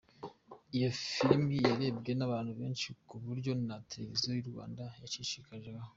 Iyo 0.75 0.89
film 1.13 1.43
yarebwe 1.67 2.11
nabantu 2.15 2.51
benshi 2.59 2.87
ku 3.07 3.15
buryo 3.25 3.51
na 3.67 3.75
televiziyo 3.91 4.29
yu 4.35 4.49
Rwanda 4.51 4.81
yayicishagaho. 4.99 5.87